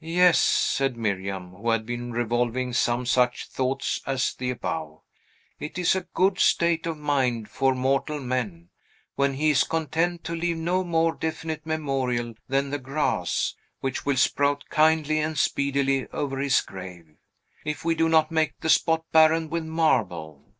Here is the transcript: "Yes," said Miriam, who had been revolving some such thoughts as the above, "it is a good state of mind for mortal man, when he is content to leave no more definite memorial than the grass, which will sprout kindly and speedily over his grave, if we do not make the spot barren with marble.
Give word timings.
"Yes," 0.00 0.40
said 0.42 0.96
Miriam, 0.96 1.52
who 1.52 1.70
had 1.70 1.86
been 1.86 2.10
revolving 2.10 2.72
some 2.72 3.06
such 3.06 3.46
thoughts 3.46 4.00
as 4.04 4.34
the 4.34 4.50
above, 4.50 5.02
"it 5.60 5.78
is 5.78 5.94
a 5.94 6.00
good 6.14 6.40
state 6.40 6.84
of 6.84 6.98
mind 6.98 7.48
for 7.48 7.72
mortal 7.72 8.18
man, 8.18 8.70
when 9.14 9.34
he 9.34 9.50
is 9.50 9.62
content 9.62 10.24
to 10.24 10.34
leave 10.34 10.56
no 10.56 10.82
more 10.82 11.14
definite 11.14 11.64
memorial 11.64 12.34
than 12.48 12.70
the 12.70 12.80
grass, 12.80 13.54
which 13.78 14.04
will 14.04 14.16
sprout 14.16 14.64
kindly 14.68 15.20
and 15.20 15.38
speedily 15.38 16.08
over 16.08 16.40
his 16.40 16.60
grave, 16.60 17.14
if 17.64 17.84
we 17.84 17.94
do 17.94 18.08
not 18.08 18.32
make 18.32 18.58
the 18.58 18.68
spot 18.68 19.04
barren 19.12 19.48
with 19.48 19.64
marble. 19.64 20.56